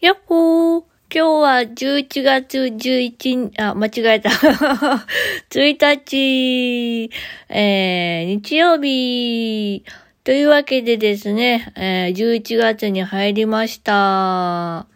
[0.00, 4.30] やっほー今日は11月11日、あ、間違えた。
[5.50, 7.10] 1日、
[7.50, 9.84] えー、日曜日、
[10.24, 14.86] というわけでですね、えー、11月に入りました。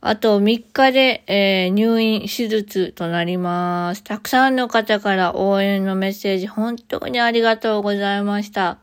[0.00, 4.04] あと3日で、えー、入院、手術となります。
[4.04, 8.78] たくさんの方から応援のメッセージ、本当にありがとうございました。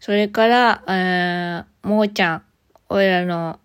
[0.00, 2.42] それから、えー、もーちゃん、
[2.90, 3.58] おいらの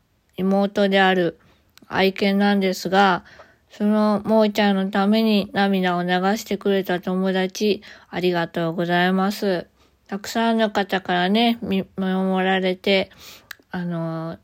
[0.44, 1.39] 妹である
[1.88, 3.24] 愛犬なんですが、
[3.70, 9.68] そのもーちゃんのために涙を流してくれた友達、ありがとうございます。
[10.07, 13.10] たくさんの方からね、見守られて、
[13.71, 14.37] あの、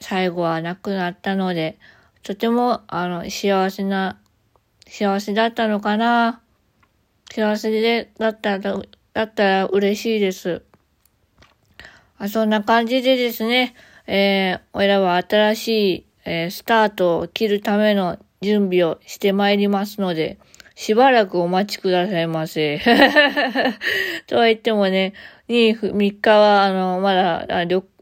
[0.00, 1.78] 最後は亡くなったので、
[2.22, 4.20] とても、あの、幸せな、
[4.86, 6.40] 幸せだったのかな
[7.32, 8.82] 幸せで、だったら、
[9.14, 10.62] だったら嬉しいです。
[12.18, 13.74] あそんな感じでですね、
[14.06, 20.38] えー、俺らは新しい、えー、スタートを切るための準備をしてまいりますので、
[20.74, 22.80] しばらくお待ちくださいませ。
[24.26, 25.12] とは言ってもね、
[25.48, 27.46] 2、3日は、あの、まだ、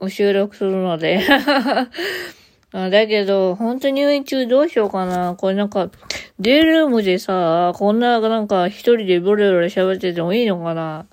[0.08, 1.20] 収録するので。
[2.72, 5.34] だけど、本当に入院中どうしようかな。
[5.36, 5.90] これなんか、
[6.38, 11.06] デイルームでさ、こんな、なんか一人でボレボレ喋っててもいいのかな。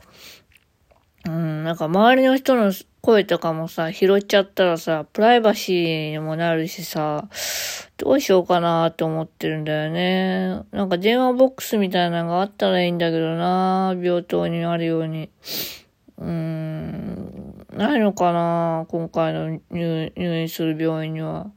[1.25, 2.71] うん、なんか周りの人の
[3.07, 7.29] 声とかもさ、拾っちゃったらさ、プライバシーにもなるしさ、
[7.95, 10.63] どうしようかなって思ってるんだよね。
[10.73, 15.29] なんか電話ボックスみたいなのがあったらいいんだけどな、病棟にあるように。
[16.17, 21.49] うーん、ないのかな、今回の入院する病院には。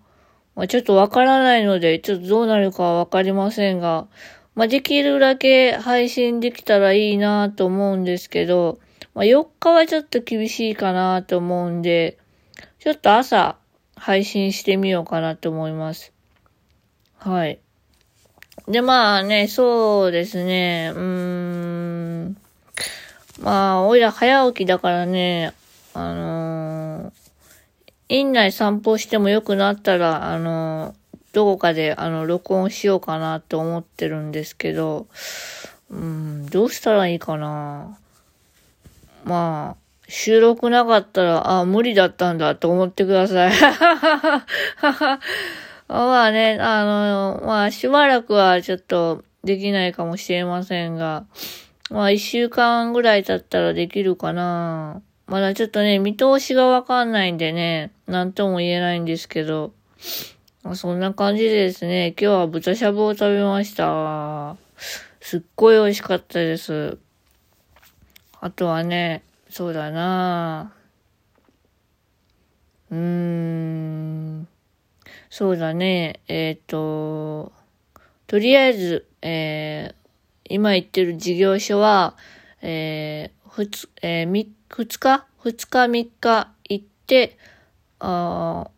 [0.54, 4.06] まあ、ちょっとわからないので、ちょっとどうなるかはわかりませんが、
[4.54, 8.78] まあ、できるだけ配信できたらいいなと思うんですけど、
[9.14, 12.18] まあ、4日はちょっと厳しいかなと思うんで、
[12.78, 13.56] ちょっと朝
[13.96, 16.12] 配信してみようかなと思います。
[17.18, 17.58] はい。
[18.66, 22.36] で、まあね、そうですね、うーん。
[23.40, 25.54] まあ、おいら早起きだからね、
[25.94, 27.12] あのー、
[28.08, 30.94] 院内散歩しても良くなったら、あのー、
[31.32, 35.06] どこかで、あの、録音しようかなと思ってるんですけど、
[35.90, 37.98] うん、どうしたらいいかな。
[39.30, 43.52] まあ、収録なかったら、あ、無理だったんだと思ってください。
[45.86, 51.26] まあね、あの、まあしばらくはちょっとできないかもしれませんが、
[51.90, 55.00] まあ一週間ぐらい経ったらできるかな。
[55.28, 59.72] まだちょっとね、見通しがわかんないんでね、なんとも言えないんですけど、
[60.64, 64.56] まあ、そんな感じでですね、今日は豚しゃぶを食べました。
[65.20, 66.98] すっごい美味しかったです。
[68.42, 70.72] あとはね、そうだな。
[72.90, 74.48] うーん、
[75.28, 77.52] そうだね、えっ、ー、と、
[78.26, 80.08] とりあえず、えー、
[80.48, 82.16] 今言ってる事業所は、
[82.62, 87.36] えー、ふつ、えー、み、二日二日三日行って、
[87.98, 88.70] あ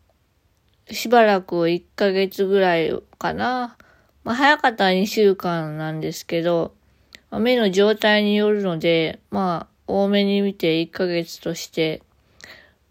[0.91, 3.77] しばらく1ヶ月ぐらいかな。
[4.25, 6.73] まあ、早かったら2週間なんですけど、
[7.39, 12.01] 目の状態によるので、まあ、多めに見て1ヶ月として、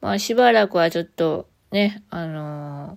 [0.01, 2.97] まあしばらくはちょっとね、あの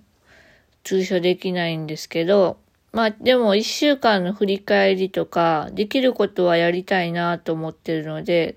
[0.84, 2.58] 通所できないんですけど、
[2.92, 8.56] まあでも1週間の振り返りとか、できることはやりたいなと思ってるので、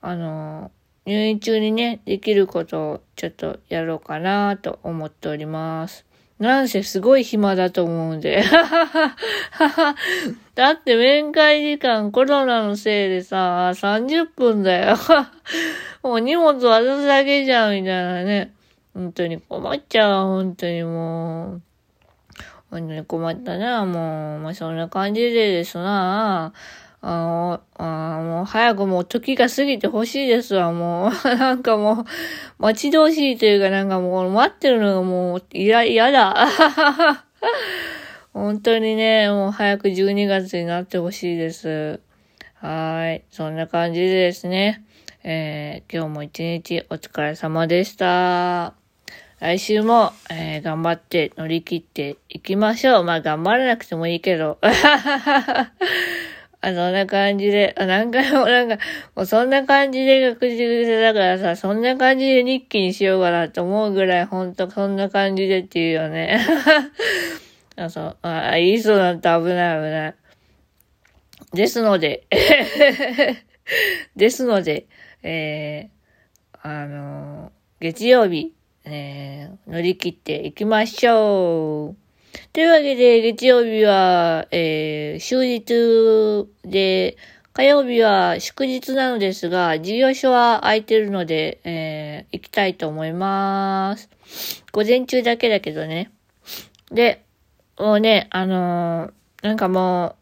[0.00, 6.07] あのー、入院中にね、できることをちょっとやろうかなと思っております。
[6.38, 8.44] なんせすごい暇だと思うんで。
[10.54, 14.96] だって面会時間コロナのせいでさ、30分だよ。
[16.02, 18.52] もう荷物渡すだけじゃん、みたいなね。
[18.94, 21.62] 本当に困っちゃう、本当にもう。
[22.70, 24.40] 本当に困ったな、もう。
[24.40, 26.52] まあ、そんな感じでですな。
[27.00, 31.10] あの、あもう早くもう時が過ぎてほしいですわ、もう。
[31.36, 32.04] なんかもう、
[32.58, 36.34] 待ち遠しいというかなんかもう待ってるのがもう嫌、嫌だ。
[38.34, 42.00] 本当にね、もう早く12月になってほしいです。
[42.54, 43.22] はい。
[43.30, 44.82] そんな感じでですね。
[45.22, 48.74] えー、今日も一日お疲れ様でした。
[49.40, 53.04] 来週も、えー、頑張って乗り切っていきましょう。
[53.04, 54.58] まあ頑張らなくてもいいけど。
[56.60, 58.78] あ、そんな感じで、あ、何回もなんか、
[59.14, 66.40] もうそんな感じで学習癖だからさ、そんな感じで日記にしようかなと思うぐらい、ほんとそんな感じでっていうよね。
[67.76, 70.14] あ、そう、あ、言いそうだった危ない危ない。
[71.52, 72.26] ですので、
[74.16, 74.86] ですので、
[75.22, 78.52] えー、あのー、月曜日、
[78.84, 82.07] えー、乗り切っていきましょう。
[82.52, 87.16] というわけで、月曜日は、えー、終日で、
[87.52, 94.08] 火曜日は祝日なのですが、事業所は空いてるので、えー、行きたいと思います。
[94.72, 96.12] 午前中だけだけどね。
[96.92, 97.24] で、
[97.78, 100.16] もうね、あのー、なんかも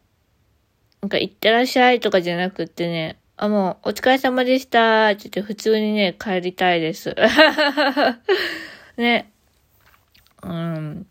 [1.01, 7.15] う、なんか行ってらっしゃいとかじゃなくってね、あ、もう、お疲れ様でしたって言って普通にね、帰りたいです。
[8.97, 9.31] ね。
[10.41, 11.05] うん。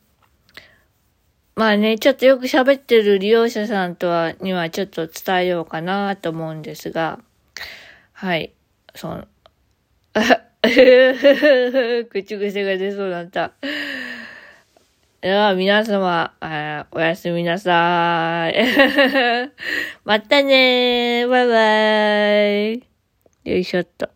[1.56, 7.19] まあね、ちょっとよく喋ってる利用者さんとは、にはちょっと伝えようかなと思うんですが、
[8.12, 8.53] はい。
[8.94, 9.26] その、
[12.11, 13.53] 口癖が出そうだった。
[15.23, 16.35] では、皆様、
[16.91, 18.55] おやすみなさい。
[20.05, 21.29] またねー。
[21.29, 22.82] バイバ
[23.47, 23.50] イ。
[23.50, 24.15] よいしょっと。